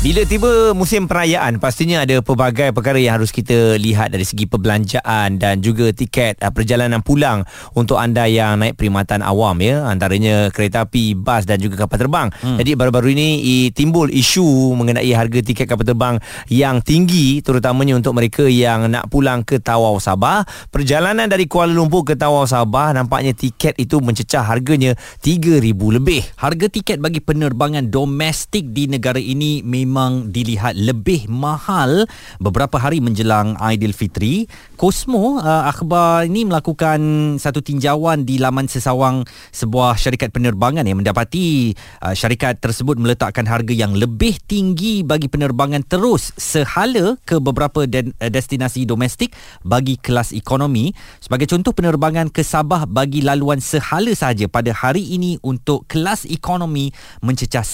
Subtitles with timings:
[0.00, 5.36] Bila tiba musim perayaan pastinya ada pelbagai perkara yang harus kita lihat dari segi perbelanjaan
[5.36, 7.44] dan juga tiket uh, perjalanan pulang
[7.76, 12.32] untuk anda yang naik perkhidmatan awam ya antaranya kereta api, bas dan juga kapal terbang.
[12.40, 12.56] Hmm.
[12.56, 13.28] Jadi baru-baru ini
[13.76, 16.16] timbul isu mengenai harga tiket kapal terbang
[16.48, 20.48] yang tinggi terutamanya untuk mereka yang nak pulang ke Tawau Sabah.
[20.72, 26.24] Perjalanan dari Kuala Lumpur ke Tawau Sabah nampaknya tiket itu mencecah harganya 3000 lebih.
[26.40, 29.89] Harga tiket bagi penerbangan domestik di negara ini memang
[30.30, 32.06] dilihat lebih mahal
[32.38, 34.46] beberapa hari menjelang Aidilfitri.
[34.78, 37.00] Cosmo uh, akhbar ini melakukan
[37.36, 43.74] satu tinjauan di laman sesawang sebuah syarikat penerbangan yang mendapati uh, syarikat tersebut meletakkan harga
[43.74, 49.34] yang lebih tinggi bagi penerbangan terus sehala ke beberapa de- destinasi domestik
[49.66, 50.94] bagi kelas ekonomi.
[51.18, 56.94] Sebagai contoh penerbangan ke Sabah bagi laluan sehala sahaja pada hari ini untuk kelas ekonomi
[57.20, 57.66] mencecah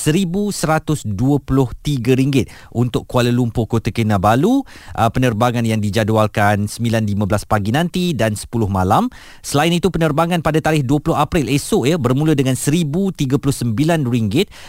[2.07, 4.63] RM1,123 untuk Kuala Lumpur Kota Kinabalu.
[4.95, 9.11] Uh, penerbangan yang dijadualkan 9.15 pagi nanti dan 10 malam.
[9.43, 13.27] Selain itu penerbangan pada tarikh 20 April esok ya bermula dengan RM1,039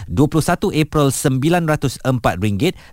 [0.10, 2.26] 21 April RM904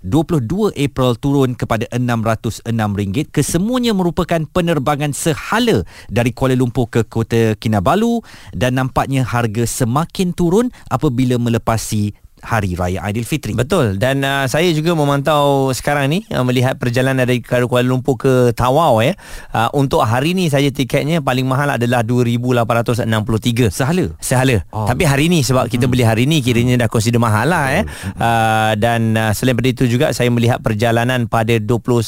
[0.02, 8.20] 22 April turun kepada RM606 kesemuanya merupakan penerbangan sehala dari Kuala Lumpur ke Kota Kinabalu
[8.52, 13.56] dan nampaknya harga semakin turun apabila melepasi Hari Raya Aidilfitri.
[13.56, 18.52] Betul dan uh, saya juga memantau sekarang ni uh, melihat perjalanan dari Kuala Lumpur ke
[18.52, 19.16] Tawau ya.
[19.48, 24.12] Uh, untuk hari ni saja tiketnya paling mahal adalah 2863 Sehala.
[24.20, 24.60] sehala.
[24.76, 24.84] Oh.
[24.84, 27.84] Tapi hari ni sebab kita beli hari ni kiranya dah consider mahal lah eh.
[28.20, 32.02] Uh, dan uh, selain daripada itu juga saya melihat perjalanan pada 21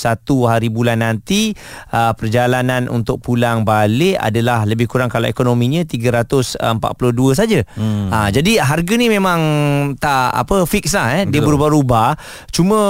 [0.51, 1.55] hari bulan nanti
[1.95, 6.59] uh, perjalanan untuk pulang balik adalah lebih kurang kalau ekonominya 342
[7.39, 7.63] saja.
[7.79, 8.11] Hmm.
[8.11, 9.41] Uh, jadi harga ni memang
[10.03, 11.59] tak apa fix lah eh dia Betul.
[11.59, 12.19] berubah-ubah
[12.51, 12.81] cuma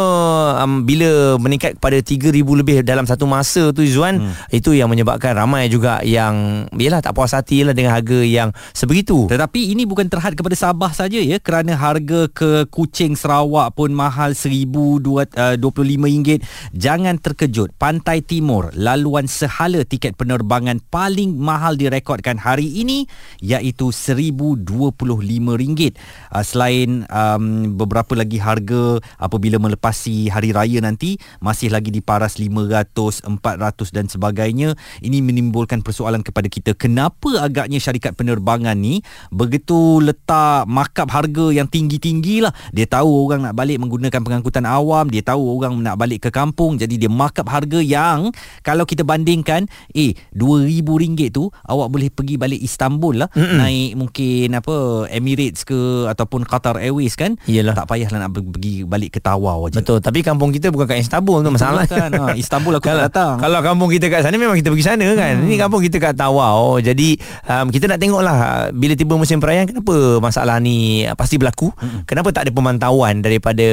[0.62, 4.54] um, bila meningkat kepada 3000 lebih dalam satu masa tu Izwan hmm.
[4.54, 9.26] itu yang menyebabkan ramai juga yang yalah tak puas hati lah dengan harga yang sebegitu
[9.26, 14.32] Tetapi ini bukan terhad kepada Sabah saja ya kerana harga ke Kuching Sarawak pun mahal
[14.32, 16.42] RM1025.
[16.72, 17.72] Jangan terkejut.
[17.76, 23.04] Pantai Timur laluan sehala tiket penerbangan paling mahal direkodkan hari ini
[23.42, 25.92] iaitu RM1025.
[26.32, 33.26] Uh, selain um, beberapa lagi harga apabila melepasi hari raya nanti masih lagi diparas 500,
[33.26, 34.78] 400 dan sebagainya.
[35.02, 36.78] Ini menimbulkan persoalan kepada kita.
[36.78, 42.52] Kenapa agaknya syarikat penerbangan ni begitu letak markup harga yang tinggi-tinggi lah.
[42.74, 46.74] Dia tahu orang nak balik menggunakan pengangkutan awam, dia tahu orang nak balik ke kampung,
[46.74, 48.34] jadi dia markup harga yang
[48.66, 53.58] kalau kita bandingkan, eh RM2,000 tu awak boleh pergi balik Istanbul lah, Mm-mm.
[53.62, 57.76] naik mungkin apa Emirates ke ataupun Qatar Airways kan, Yelah.
[57.78, 59.78] tak payahlah nak pergi balik ke Tawau je.
[59.78, 62.10] Betul Tapi kampung kita bukan kat Istanbul tu masalah kan.
[62.10, 63.34] Ha, Istanbul aku tak kalau, datang.
[63.36, 65.46] Kalau kampung kita kat sana Memang kita pergi sana kan hmm.
[65.46, 68.38] Ini kampung kita kat Tawau Jadi um, Kita nak tengok lah
[68.72, 72.08] Bila tiba musim perayaan Kenapa masalah ni uh, Pasti berlaku hmm.
[72.08, 73.66] Kenapa tak ada pemantauan Daripada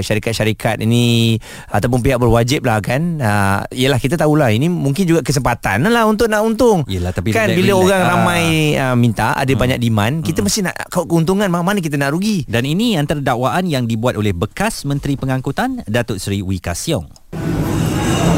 [0.00, 1.36] syarikat-syarikat ini
[1.68, 6.32] Ataupun pihak berwajib lah kan uh, Yelah kita tahulah Ini mungkin juga kesempatan lah Untuk
[6.32, 8.08] nak untung Yelah, tapi Kan bila orang Ah.
[8.16, 8.44] ramai
[8.80, 12.79] uh, Minta Ada banyak demand Kita mesti nak keuntungan Mana kita nak rugi Dan ini
[12.96, 17.04] antara dakwaan yang dibuat oleh bekas Menteri Pengangkutan Datuk Seri Wika Siong.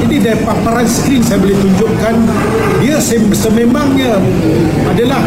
[0.03, 2.15] Ini dari paparan skrin saya boleh tunjukkan
[2.83, 4.19] dia sem- sememangnya
[4.91, 5.23] adalah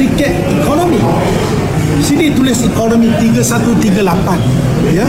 [0.00, 0.32] tiket
[0.64, 0.96] ekonomi.
[2.00, 5.04] Sini tulis ekonomi 3138 ya.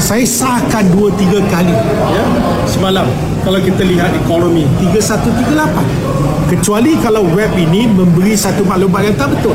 [0.00, 1.76] Saya sahkan 2 3 kali
[2.16, 2.24] ya.
[2.64, 3.04] Semalam
[3.44, 6.48] kalau kita lihat ekonomi 3138.
[6.48, 9.52] Kecuali kalau web ini memberi satu maklumat yang tak betul.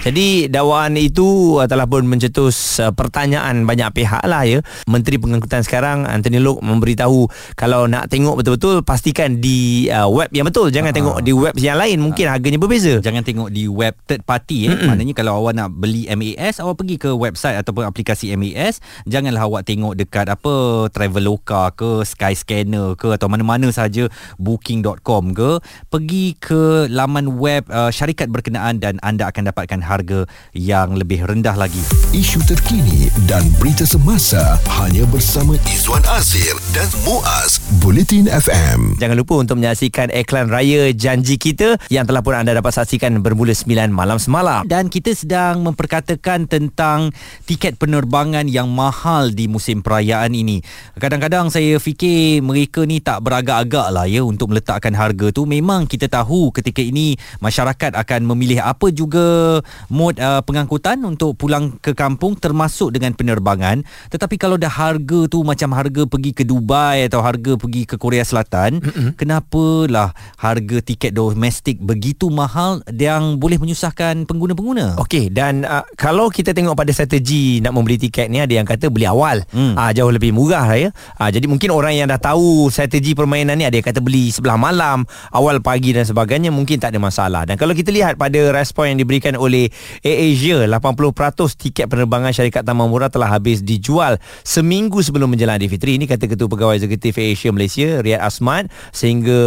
[0.00, 4.64] Jadi dakwaan itu telah pun mencetus uh, pertanyaan banyak pihak lah ya.
[4.88, 10.48] Menteri Pengangkutan sekarang Anthony Lok memberitahu kalau nak tengok betul-betul pastikan di uh, web yang
[10.48, 10.72] betul.
[10.72, 12.96] Jangan tengok di web yang lain mungkin harganya berbeza.
[13.04, 14.76] Jangan tengok di web third party eh.
[14.88, 19.68] Maknanya kalau awak nak beli MAS awak pergi ke website ataupun aplikasi MAS, janganlah awak
[19.68, 24.08] tengok dekat apa Traveloka ke Skyscanner ke atau mana-mana saja
[24.40, 25.60] booking.com ke,
[25.92, 30.22] pergi ke laman web uh, syarikat berkenaan dan anda akan dapatkan harga
[30.54, 31.82] yang lebih rendah lagi.
[32.14, 39.02] Isu terkini dan berita semasa hanya bersama Izwan Azir dan Muaz Bulletin FM.
[39.02, 43.50] Jangan lupa untuk menyaksikan iklan raya janji kita yang telah pun anda dapat saksikan bermula
[43.50, 44.62] 9 malam semalam.
[44.62, 47.10] Dan kita sedang memperkatakan tentang
[47.50, 50.62] tiket penerbangan yang mahal di musim perayaan ini.
[51.00, 55.48] Kadang-kadang saya fikir mereka ni tak beragak-agak lah ya untuk meletakkan harga tu.
[55.48, 59.58] Memang kita tahu ketika ini masyarakat akan memilih apa juga
[59.88, 63.86] mod uh, pengangkutan untuk pulang ke kampung termasuk dengan penerbangan.
[64.12, 68.26] Tetapi kalau dah harga tu macam harga pergi ke Dubai atau harga pergi ke Korea
[68.26, 69.08] Selatan, mm-hmm.
[69.16, 75.00] kenapalah harga tiket domestik begitu mahal yang boleh menyusahkan pengguna-pengguna?
[75.00, 78.90] Okey dan uh, kalau kita tengok pada strategi nak membeli tiket ni ada yang kata
[78.90, 79.40] beli awal.
[79.54, 79.78] Hmm.
[79.78, 80.90] Uh, jauh lebih murah lah ya.
[81.16, 84.58] Uh, jadi mungkin orang yang dah tahu strategi permainan ni ada yang kata beli sebelah
[84.58, 87.42] malam, awal pagi dan sebagainya mungkin tak ada masalah.
[87.46, 89.69] Dan kalau kita lihat pada respon yang diberikan oleh
[90.02, 95.98] AirAsia, 80% tiket penerbangan syarikat Taman Murah telah habis dijual seminggu sebelum menjelang Aidilfitri.
[96.00, 99.40] Ini kata Ketua Pegawai Eksekutif AirAsia Malaysia, Riyad Asmat, sehingga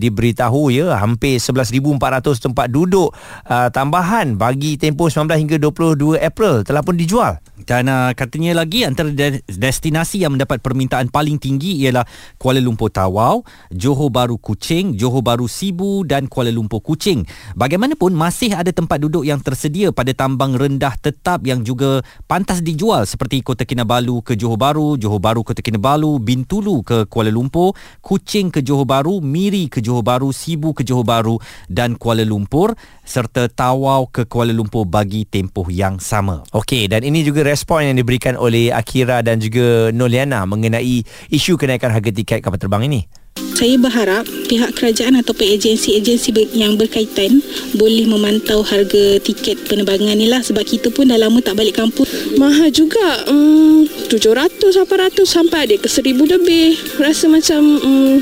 [0.00, 3.12] diberitahu ya hampir 11,400 tempat duduk
[3.44, 7.36] uh, tambahan bagi tempoh 19 hingga 22 April telah pun dijual.
[7.68, 12.08] Dan uh, katanya lagi antara de- destinasi yang mendapat permintaan paling tinggi ialah
[12.40, 17.28] Kuala Lumpur Tawau, Johor Bahru Kuching, Johor Bahru Sibu dan Kuala Lumpur Kuching.
[17.52, 23.04] Bagaimanapun masih ada tempat duduk yang tersedia pada tambang rendah tetap yang juga pantas dijual
[23.04, 28.48] seperti Kota Kinabalu ke Johor Bahru, Johor Bahru Kota Kinabalu, Bintulu ke Kuala Lumpur, Kuching
[28.48, 31.36] ke Johor Bahru, Miri ke Johor Bahru, Sibu ke Johor Bahru
[31.68, 32.72] dan Kuala Lumpur
[33.04, 36.44] serta Tawau ke Kuala Lumpur bagi tempoh yang sama.
[36.52, 41.92] Okey dan ini juga respon yang diberikan oleh Akira dan juga Noliana mengenai isu kenaikan
[41.92, 43.17] harga tiket kapal terbang ini.
[43.58, 47.42] Saya berharap pihak kerajaan ataupun agensi-agensi yang berkaitan
[47.74, 52.06] boleh memantau harga tiket penerbangan ni lah sebab kita pun dah lama tak balik kampung.
[52.38, 53.26] Mahal juga.
[53.26, 56.78] Um, 700, 800 sampai ada ke 1000 lebih.
[56.96, 58.14] Rasa macam um,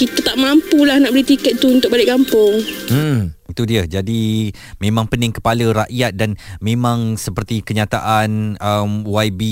[0.00, 2.56] kita tak mampulah nak beli tiket tu untuk balik kampung.
[2.88, 3.39] Hmm.
[3.50, 3.82] Itu dia.
[3.82, 9.42] Jadi memang pening kepala rakyat dan memang seperti kenyataan um, YB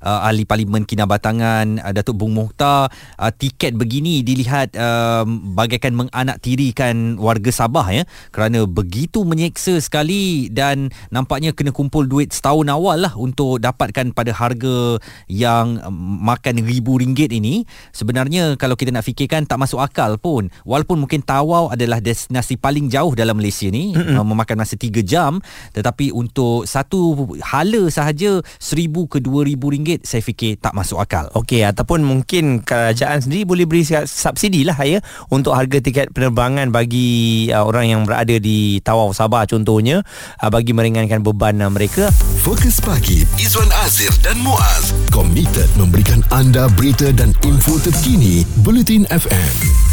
[0.00, 2.88] uh, ahli parlimen Kinabatangan uh, Datuk Bung Muhtar
[3.20, 8.08] uh, tiket begini dilihat um, bagaikan menganaktirikan warga Sabah ya.
[8.32, 14.32] Kerana begitu menyeksa sekali dan nampaknya kena kumpul duit setahun awal lah untuk dapatkan pada
[14.32, 14.96] harga
[15.28, 17.68] yang um, makan ribu ringgit ini.
[17.92, 20.48] Sebenarnya kalau kita nak fikirkan tak masuk akal pun.
[20.64, 24.24] Walaupun mungkin Tawau adalah destinasi paling jauh jauh dalam Malaysia ni mm-hmm.
[24.24, 25.36] memakan masa 3 jam
[25.76, 31.28] tetapi untuk satu hala sahaja 1000 ke 2000 ringgit saya fikir tak masuk akal.
[31.36, 37.50] Okey ataupun mungkin kerajaan sendiri boleh beri subsidi lah ya untuk harga tiket penerbangan bagi
[37.52, 40.00] uh, orang yang berada di Tawau Sabah contohnya
[40.40, 42.08] uh, bagi meringankan beban uh, mereka.
[42.40, 49.89] Fokus pagi Izwan Azir dan Muaz komited memberikan anda berita dan info terkini Bulletin FM.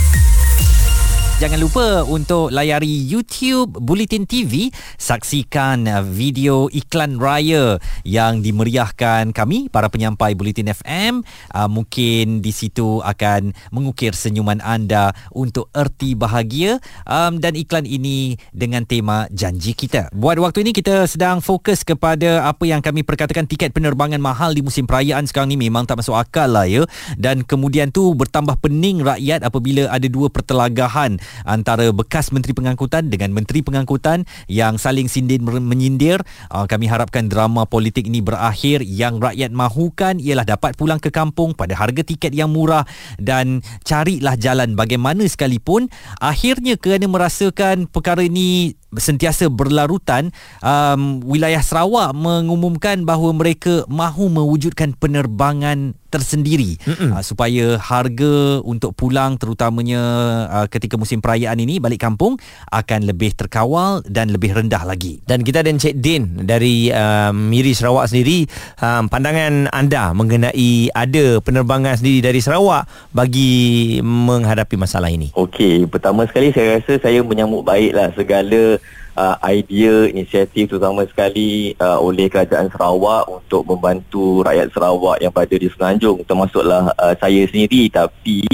[1.38, 9.70] Jangan lupa untuk layari YouTube Bulletin TV, saksikan uh, video iklan raya yang dimeriahkan kami
[9.70, 11.22] para penyampai Bulletin FM.
[11.54, 18.42] Uh, mungkin di situ akan mengukir senyuman anda untuk erti bahagia um, dan iklan ini
[18.50, 20.10] dengan tema janji kita.
[20.18, 24.66] Buat waktu ini kita sedang fokus kepada apa yang kami perkatakan tiket penerbangan mahal di
[24.66, 26.82] musim perayaan sekarang ni memang tak masuk akal lah ya.
[27.14, 33.34] Dan kemudian tu bertambah pening rakyat apabila ada dua pertelagahan antara bekas Menteri Pengangkutan dengan
[33.34, 36.22] Menteri Pengangkutan yang saling sindir menyindir.
[36.52, 41.54] Uh, kami harapkan drama politik ini berakhir yang rakyat mahukan ialah dapat pulang ke kampung
[41.58, 42.88] pada harga tiket yang murah
[43.20, 45.90] dan carilah jalan bagaimana sekalipun
[46.20, 54.94] akhirnya kerana merasakan perkara ini sentiasa berlarutan um, wilayah Sarawak mengumumkan bahawa mereka mahu mewujudkan
[54.98, 60.02] penerbangan tersendiri uh, supaya harga untuk pulang terutamanya
[60.48, 62.40] uh, ketika musim perayaan ini balik kampung
[62.72, 65.20] akan lebih terkawal dan lebih rendah lagi.
[65.28, 68.48] Dan kita ada Encik Din dari uh, Miri Sarawak sendiri
[68.80, 75.36] um, pandangan anda mengenai ada penerbangan sendiri dari Sarawak bagi menghadapi masalah ini.
[75.36, 78.80] Okey, pertama sekali saya rasa saya menyambut baiklah segala
[79.18, 85.58] uh, idea inisiatif terutama sekali uh, oleh kerajaan Sarawak untuk membantu rakyat Sarawak yang berada
[85.58, 86.22] di Semenanjung.
[86.24, 87.90] Termasuklah uh, saya sendiri.
[87.90, 88.46] Tapi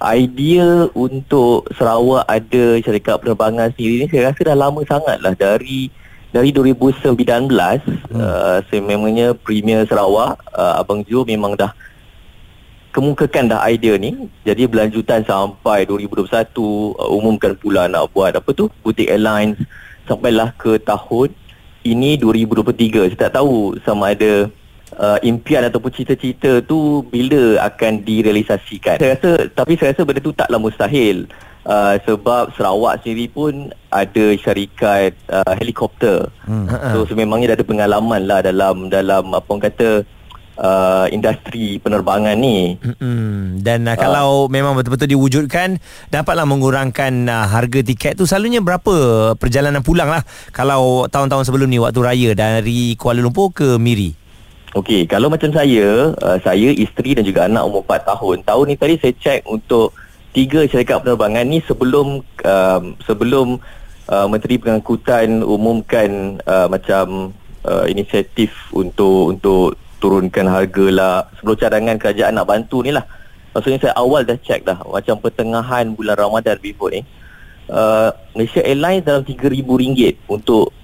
[0.00, 5.92] idea untuk Sarawak ada syarikat penerbangan sendiri ni saya rasa dah lama sangat lah dari
[6.32, 8.16] dari 2019 hmm.
[8.16, 11.76] uh, sememangnya Premier Sarawak uh, Abang Jo memang dah
[12.90, 14.30] kemukakan dah idea ni.
[14.42, 16.26] Jadi berlanjutan sampai 2021
[16.56, 19.60] uh, umumkan pula nak buat apa tu butik airlines
[20.10, 21.30] sampailah ke tahun
[21.86, 24.50] ini 2023 saya tak tahu sama ada
[24.98, 28.98] uh, impian ataupun cita-cita tu bila akan direalisasikan.
[28.98, 31.30] Saya rasa tapi saya rasa benda tu taklah mustahil.
[31.60, 36.32] Uh, sebab Sarawak sendiri pun ada syarikat uh, helikopter.
[36.48, 36.64] Hmm.
[36.96, 39.88] so sememangnya dah ada pengalaman lah dalam dalam apa orang kata
[40.58, 42.80] uh, industri penerbangan ni.
[42.80, 43.60] Mm-mm.
[43.60, 45.78] Dan uh, kalau memang betul-betul diwujudkan
[46.08, 51.78] dapatlah mengurangkan uh, harga tiket tu selalunya berapa perjalanan pulang lah kalau tahun-tahun sebelum ni
[51.78, 54.16] waktu raya dari Kuala Lumpur ke Miri.
[54.70, 58.36] Okey, kalau macam saya, uh, saya isteri dan juga anak umur 4 tahun.
[58.46, 59.90] Tahun ni tadi saya cek untuk
[60.30, 63.58] tiga syarikat penerbangan ni sebelum uh, sebelum
[64.06, 67.34] uh, Menteri Pengangkutan umumkan uh, macam
[67.66, 71.14] uh, inisiatif untuk untuk turunkan harga lah.
[71.38, 73.04] Sebelum cadangan kerajaan nak bantu ni lah.
[73.52, 77.02] Maksudnya saya awal dah check dah macam pertengahan bulan Ramadan before ni
[77.70, 80.74] uh, Malaysia Airlines dalam RM3,000 untuk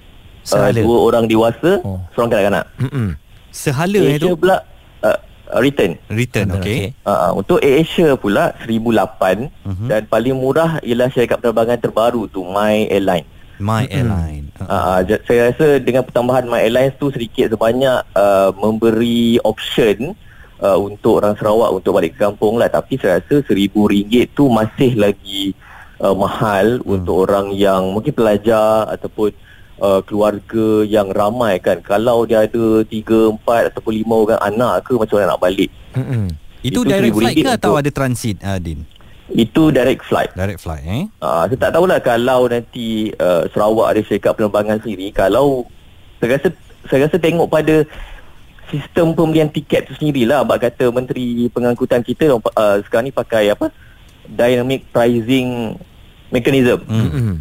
[0.55, 2.01] uh, dua orang dewasa oh.
[2.15, 2.65] seorang kanak-kanak.
[2.79, 3.09] Mm-mm.
[3.51, 4.39] sehala Asia itu?
[4.39, 4.57] pula
[5.03, 5.19] uh,
[5.63, 5.99] return.
[6.11, 9.25] Return okey uh, untuk Asia pula RM1,008.
[9.67, 9.89] Uh-huh.
[9.91, 13.29] dan paling murah ialah syarikat penerbangan terbaru tu My Airlines.
[13.59, 14.46] My Airline.
[14.57, 20.17] Uh, uh, saya rasa dengan pertambahan My Airlines tu sedikit sebanyak uh, memberi option
[20.61, 22.73] uh, untuk orang Sarawak untuk balik ke kampung lah.
[22.73, 25.53] Tapi saya rasa RM1,000 tu masih lagi
[26.01, 26.89] uh, mahal hmm.
[26.89, 29.33] untuk orang yang mungkin pelajar ataupun
[29.81, 31.81] uh, keluarga yang ramai kan.
[31.85, 35.71] Kalau dia ada 3, 4 ataupun 5 orang anak ke macam mana nak balik.
[35.97, 36.33] Hmm.
[36.65, 38.59] Itu, Itu direct flight ke atau ada transit uh?
[39.33, 40.31] Itu direct flight.
[40.39, 41.05] Direct flight eh.
[41.19, 45.67] Ah, uh, saya tak tahulah kalau nanti uh, Sarawak ada syarikat penerbangan sendiri kalau
[46.23, 46.49] saya rasa
[46.87, 47.83] saya rasa tengok pada
[48.71, 53.71] sistem pembelian tiket tu sendirilah bab kata menteri pengangkutan kita uh, sekarang ni pakai apa?
[54.27, 55.79] dynamic pricing
[56.35, 56.83] mechanism.
[56.87, 57.37] Mm-hmm.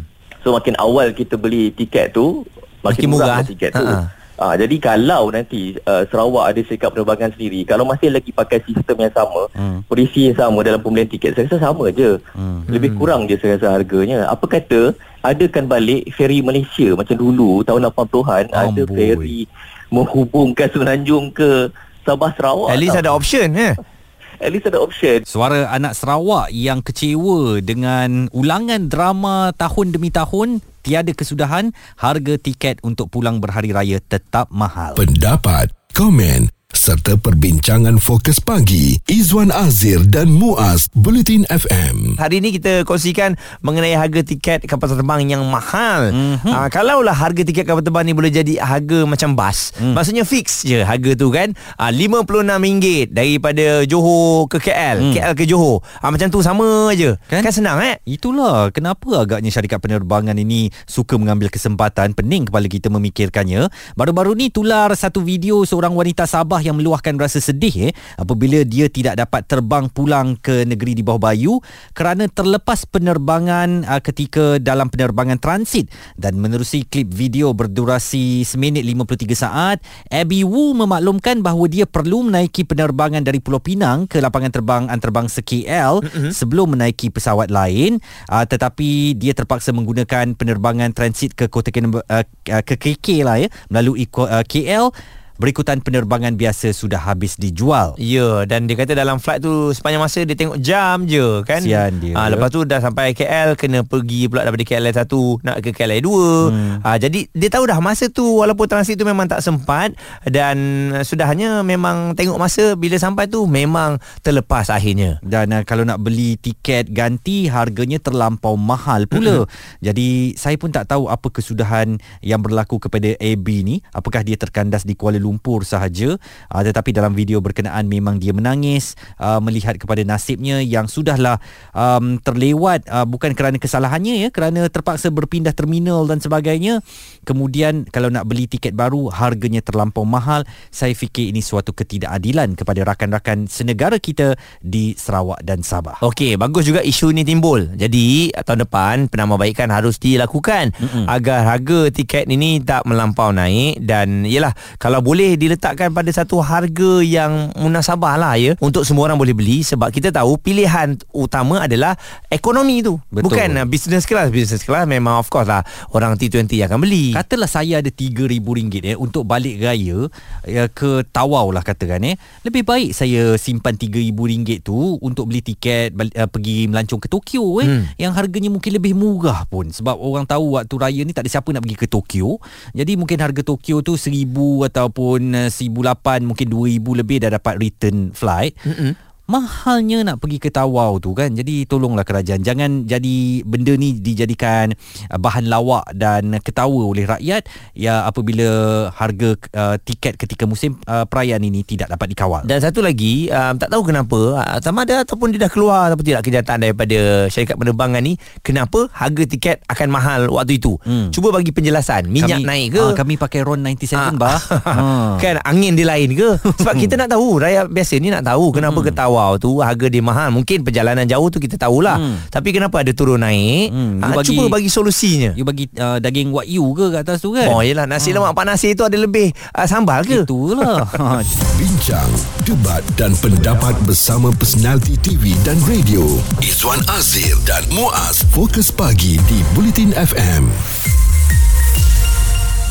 [0.46, 2.46] So makin awal kita beli tiket tu
[2.86, 3.82] makin, makin murah, murah tiket tu.
[3.82, 4.15] Ha-ha.
[4.36, 9.00] Ah, jadi kalau nanti uh, Sarawak ada sikap penerbangan sendiri, kalau masih lagi pakai sistem
[9.00, 9.88] yang sama, hmm.
[9.88, 12.20] polisi yang sama dalam pembelian tiket, saya rasa sama je.
[12.36, 12.60] Hmm.
[12.68, 14.28] Lebih kurang je saya rasa harganya.
[14.28, 14.92] Apa kata
[15.24, 18.94] adakan balik ferry Malaysia macam dulu tahun 80-an oh, ada boy.
[18.94, 19.40] ferry
[19.88, 21.72] menghubungkan Semenanjung ke
[22.04, 22.76] Sabah Sarawak.
[22.76, 23.02] At least tau.
[23.02, 23.74] ada option eh.
[24.36, 25.24] At least ada option.
[25.24, 32.78] Suara anak Sarawak yang kecewa dengan ulangan drama tahun demi tahun tiada kesudahan, harga tiket
[32.86, 34.94] untuk pulang berhari raya tetap mahal.
[34.94, 36.55] Pendapat, komen
[36.86, 42.14] serta perbincangan fokus pagi Izwan Azir dan Muaz Bulletin FM.
[42.14, 46.14] Hari ini kita kongsikan mengenai harga tiket kapal terbang yang mahal.
[46.14, 46.46] Mm-hmm.
[46.46, 49.74] Uh, kalaulah harga tiket kapal terbang ni boleh jadi harga macam bas.
[49.82, 49.98] Mm.
[49.98, 51.50] Maksudnya fix je harga tu kan.
[51.74, 55.12] Uh, RM56 daripada Johor ke KL, mm.
[55.18, 55.82] KL ke Johor.
[55.98, 57.18] Uh, macam tu sama aje.
[57.26, 57.42] Kan?
[57.42, 57.98] kan senang eh?
[58.06, 63.74] Itulah kenapa agaknya syarikat penerbangan ini suka mengambil kesempatan pening kepala kita memikirkannya.
[63.98, 68.86] Baru-baru ni tular satu video seorang wanita Sabah yang meluahkan rasa sedih eh apabila dia
[68.92, 71.58] tidak dapat terbang pulang ke negeri di bawah bayu
[71.96, 75.88] kerana terlepas penerbangan uh, ketika dalam penerbangan transit.
[76.16, 79.78] Dan menerusi klip video berdurasi seminit 53 saat
[80.12, 85.40] Abby Wu memaklumkan bahawa dia perlu menaiki penerbangan dari Pulau Pinang ke lapangan terbang antarabangsa
[85.40, 86.30] KL mm-hmm.
[86.32, 88.02] sebelum menaiki pesawat lain.
[88.28, 92.24] Uh, tetapi dia terpaksa menggunakan penerbangan transit ke Kota Kinabalu uh,
[92.62, 94.92] ke KK lah ya melalui uh, KL
[95.36, 97.96] berikutan penerbangan biasa sudah habis dijual.
[98.00, 101.60] Ya, dan dia kata dalam flight tu sepanjang masa dia tengok jam je kan.
[101.60, 102.16] Sian dia.
[102.16, 105.92] Ha, lepas tu dah sampai KL kena pergi pula daripada KL 1 nak ke KL
[106.00, 106.02] 2.
[106.02, 106.74] Hmm.
[106.82, 109.92] Ha, jadi dia tahu dah masa tu walaupun transit tu memang tak sempat
[110.24, 110.56] dan
[111.04, 115.20] sudahnya memang tengok masa bila sampai tu memang terlepas akhirnya.
[115.20, 119.44] Dan uh, kalau nak beli tiket ganti harganya terlampau mahal pula.
[119.84, 123.84] jadi saya pun tak tahu apa kesudahan yang berlaku kepada AB ni.
[123.92, 125.25] Apakah dia terkandas di Kuala Lumpur
[125.64, 126.20] sahaja.
[126.52, 131.40] Uh, tetapi dalam video berkenaan memang dia menangis uh, melihat kepada nasibnya yang sudahlah
[131.72, 136.84] um, terlewat uh, bukan kerana kesalahannya ya kerana terpaksa berpindah terminal dan sebagainya.
[137.24, 140.44] Kemudian kalau nak beli tiket baru harganya terlampau mahal.
[140.68, 146.04] Saya fikir ini suatu ketidakadilan kepada rakan-rakan senegara kita di Sarawak dan Sabah.
[146.04, 147.72] Okey bagus juga isu ini timbul.
[147.72, 151.08] Jadi tahun depan penambahbaikan harus dilakukan Mm-mm.
[151.08, 156.44] agar harga tiket ini tak melampau naik dan yalah kalau boleh boleh diletakkan pada satu
[156.44, 161.64] harga yang munasabah lah ya untuk semua orang boleh beli sebab kita tahu pilihan utama
[161.64, 161.96] adalah
[162.28, 163.32] ekonomi tu Betul.
[163.32, 165.64] bukan uh, business class business class memang of course lah
[165.96, 170.12] orang T20 yang akan beli Katalah saya ada RM3,000 eh untuk balik raya
[170.44, 172.20] ya, ke Tawau lah katakan eh.
[172.44, 177.64] Lebih baik saya simpan RM3,000 tu untuk beli tiket bal- uh, pergi melancong ke Tokyo
[177.64, 177.68] eh.
[177.72, 177.88] Hmm.
[177.96, 181.48] Yang harganya mungkin lebih murah pun sebab orang tahu waktu raya ni tak ada siapa
[181.56, 182.36] nak pergi ke Tokyo.
[182.76, 184.36] Jadi mungkin harga Tokyo tu RM1,000
[184.68, 188.58] ataupun uh, RM1,800 mungkin RM2,000 lebih dah dapat return flight.
[188.66, 188.92] Mm-mm.
[189.26, 191.34] Mahalnya nak pergi ke Tawau tu kan?
[191.34, 192.40] Jadi tolonglah kerajaan.
[192.40, 194.70] Jangan jadi benda ni dijadikan
[195.10, 197.42] uh, bahan lawak dan ketawa oleh rakyat.
[197.74, 198.46] Ya apabila
[198.88, 202.46] harga uh, tiket ketika musim uh, perayaan ini tidak dapat dikawal.
[202.46, 206.06] Dan satu lagi um, Tak tahu kenapa uh, Sama ada ataupun dia dah keluar Ataupun
[206.06, 210.78] tidak kenyataan daripada Syarikat penerbangan ni Kenapa harga tiket akan mahal waktu itu?
[210.80, 211.10] Hmm.
[211.10, 212.82] Cuba bagi penjelasan Minyak kami, naik ke?
[212.82, 214.38] Uh, kami pakai RON 97 Ah, bah.
[214.38, 214.72] Ha.
[215.22, 216.38] Kan angin dia lain ke?
[216.38, 218.86] Sebab kita nak tahu Rakyat biasa ni nak tahu Kenapa Hmm.
[218.86, 220.28] ke Tawau tu Harga dia mahal.
[220.28, 221.96] Mungkin perjalanan jauh tu kita tahulah.
[221.96, 222.20] Hmm.
[222.28, 223.72] Tapi kenapa ada turun naik?
[223.72, 225.32] Hmm, you Ah, bagi- Cuba bagi solusinya.
[225.32, 227.48] You bagi uh, daging wagyu ke kat atas tu kan?
[227.48, 227.88] Oh yelah.
[227.88, 230.20] Nasi lemak Pak Nasi tu ada lebih uh, Sambal ke?
[230.20, 230.84] Itulah.
[231.58, 232.10] Bincang,
[232.44, 236.04] debat dan pendapat bersama personaliti TV dan radio.
[236.38, 238.20] Izwan Azir dan Muaz.
[238.28, 240.44] Fokus Pagi di Bulletin FM.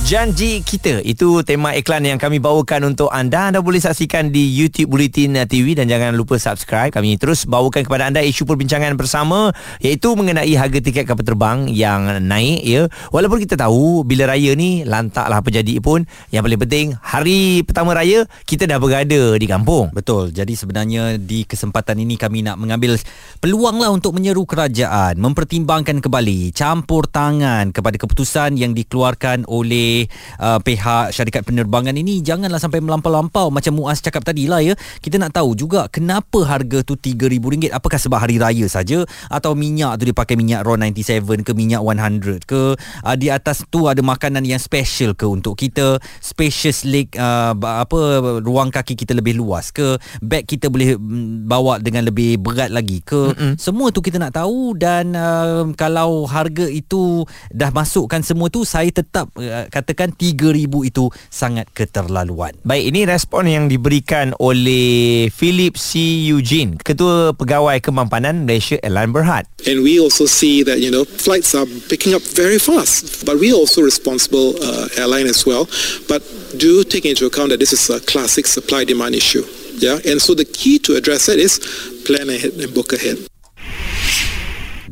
[0.05, 1.01] Janji kita.
[1.01, 3.49] Itu tema iklan yang kami bawakan untuk anda.
[3.49, 6.93] Anda boleh saksikan di YouTube Bulletin uh, TV Dan jangan lupa subscribe.
[6.93, 9.49] Kami terus bawakan kepada anda Isu perbincangan bersama
[9.81, 12.85] Iaitu mengenai harga tiket kapal terbang Yang naik ya.
[13.09, 17.97] Walaupun kita tahu Bila raya ni Lantaklah apa jadi pun Yang paling penting Hari pertama
[17.97, 19.89] raya Kita dah berada di kampung.
[19.89, 20.29] Betul.
[20.29, 22.93] Jadi sebenarnya di kesempatan ini kami nak mengambil
[23.41, 29.94] peluang lah untuk menyeru kerajaan mempertimbangkan kembali campur tangan kepada keputusan yang dikeluarkan oleh
[30.43, 34.75] uh, pihak syarikat penerbangan ini janganlah sampai melampau-lampau macam Muaz cakap tadi lah ya.
[34.99, 40.01] Kita nak tahu juga kenapa harga tu RM3,000 apakah sebab hari raya saja atau minyak
[40.01, 44.01] tu dia pakai minyak RON 97 ke minyak 100 ke uh, di atas tu ada
[44.01, 49.69] makanan yang special ke untuk kita spacious leg uh, apa ruang kaki kita lebih luas
[49.69, 53.53] ke beg kita boleh mm, bawa dengan lebih berat lagi ke Mm-mm.
[53.59, 58.89] semua tu kita nak tahu dan uh, kalau harga itu dah masukkan semua tu saya
[58.89, 66.25] tetap uh, katakan 3000 itu sangat keterlaluan Baik, ini respon yang diberikan oleh Philip C.
[66.25, 69.45] Eugene, Ketua Pegawai Kemampanan Malaysia Airline Berhad.
[69.69, 73.21] And we also see that, you know, flights are picking up very fast.
[73.21, 75.69] But we are also responsible uh, airline as well.
[76.09, 76.25] But
[76.57, 79.45] do take into account that this is a classic supply demand issue.
[79.77, 80.01] Yeah.
[80.01, 81.61] And so the key to address that is
[82.09, 83.29] plan ahead and book ahead.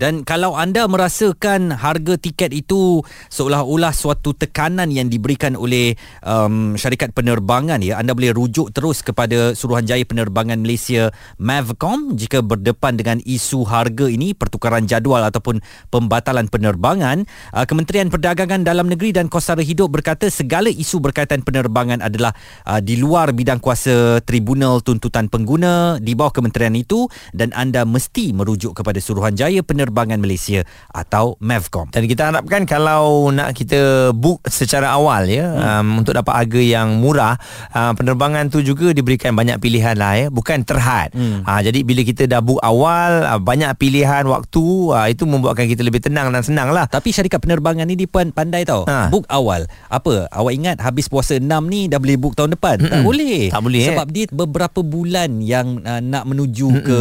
[0.03, 2.99] Dan kalau anda merasakan harga tiket itu
[3.31, 5.95] seolah-olah suatu tekanan yang diberikan oleh
[6.27, 11.07] um, syarikat penerbangan ya, anda boleh rujuk terus kepada Suruhanjaya Penerbangan Malaysia
[11.39, 17.23] Mavcom jika berdepan dengan isu harga ini pertukaran jadual ataupun pembatalan penerbangan.
[17.55, 22.35] Uh, Kementerian Perdagangan Dalam Negeri dan Kos Sara Hidup berkata segala isu berkaitan penerbangan adalah
[22.67, 28.35] uh, di luar bidang kuasa Tribunal Tuntutan Pengguna di bawah kementerian itu dan anda mesti
[28.35, 31.87] merujuk kepada Suruhanjaya Penerbangan Malaysia atau Mavcom.
[31.93, 35.61] Dan kita harapkan kalau nak kita book secara awal ya hmm.
[35.61, 37.37] um, untuk dapat harga yang murah,
[37.71, 41.13] uh, penerbangan tu juga diberikan banyak pilihan lah ya, bukan terhad.
[41.13, 41.45] Hmm.
[41.45, 45.83] Uh, jadi bila kita dah book awal, uh, banyak pilihan waktu, uh, itu membuatkan kita
[45.83, 46.87] lebih tenang dan senang lah.
[46.87, 48.87] Tapi syarikat penerbangan ni dia pun pandai tau.
[48.87, 49.11] Ha.
[49.11, 49.67] Book awal.
[49.91, 50.31] Apa?
[50.31, 52.81] Awak ingat habis puasa 6 ni dah boleh book tahun depan?
[52.81, 53.05] Tak Mm-mm.
[53.05, 53.37] boleh.
[53.51, 53.89] Tak boleh, eh.
[53.93, 56.99] Sebab dia beberapa bulan yang uh, nak menuju ke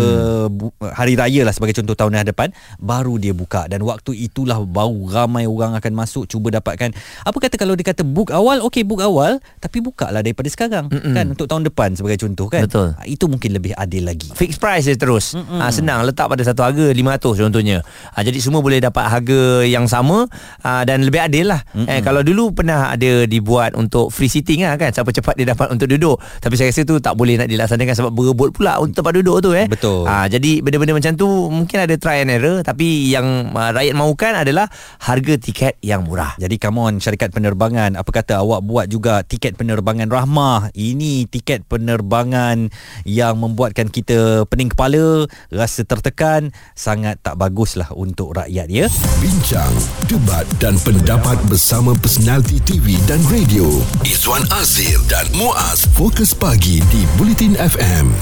[0.50, 5.06] bu- hari raya lah sebagai contoh tahun depan baru dia buka dan waktu itulah baru
[5.08, 6.90] ramai orang akan masuk cuba dapatkan.
[7.22, 10.90] Apa kata kalau dia kata book awal, okey book awal tapi buka lah daripada sekarang
[10.90, 11.14] Mm-mm.
[11.14, 12.66] kan untuk tahun depan sebagai contoh kan.
[12.66, 12.98] Betul.
[12.98, 14.26] Ah, Itu mungkin lebih adil lagi.
[14.34, 18.64] Fix price dia terus ha, Senang letak pada satu harga 500 contohnya ha, Jadi semua
[18.64, 20.24] boleh dapat harga yang sama
[20.64, 24.74] ha, Dan lebih adil lah eh, Kalau dulu pernah ada dibuat untuk free sitting lah
[24.80, 27.94] kan Siapa cepat dia dapat untuk duduk Tapi saya rasa tu tak boleh nak dilaksanakan
[27.94, 30.08] Sebab berebut pula untuk tempat duduk tu eh Betul.
[30.08, 34.32] ha, Jadi benda-benda macam tu mungkin ada try and error Tapi yang uh, rakyat mahukan
[34.46, 34.66] adalah
[35.02, 36.34] Harga tiket yang murah.
[36.38, 37.98] Jadi come on syarikat penerbangan.
[37.98, 40.72] Apa kata awak buat juga tiket penerbangan rahmah?
[40.72, 42.70] Ini tiket penerbangan
[43.04, 46.54] yang membuatkan kita pening kepala Rasa tertekan.
[46.72, 48.86] Sangat tak baguslah untuk rakyat ya.
[49.20, 49.72] Bincang,
[50.08, 53.68] debat dan pendapat bersama personaliti TV dan radio.
[54.06, 55.84] Izwan Azir dan Muaz.
[55.92, 58.14] Fokus Pagi di Bulletin FM.